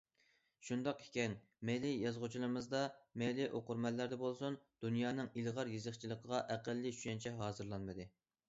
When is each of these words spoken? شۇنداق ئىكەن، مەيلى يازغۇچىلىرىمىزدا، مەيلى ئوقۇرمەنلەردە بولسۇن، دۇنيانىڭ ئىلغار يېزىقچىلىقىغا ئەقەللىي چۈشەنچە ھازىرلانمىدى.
شۇنداق 0.67 1.01
ئىكەن، 1.03 1.35
مەيلى 1.69 1.91
يازغۇچىلىرىمىزدا، 2.03 2.81
مەيلى 3.23 3.47
ئوقۇرمەنلەردە 3.59 4.19
بولسۇن، 4.23 4.57
دۇنيانىڭ 4.87 5.31
ئىلغار 5.43 5.73
يېزىقچىلىقىغا 5.77 6.41
ئەقەللىي 6.57 6.99
چۈشەنچە 7.01 7.39
ھازىرلانمىدى. 7.43 8.11